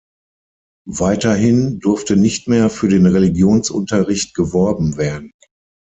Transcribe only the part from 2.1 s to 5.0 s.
nicht mehr für den Religionsunterricht geworben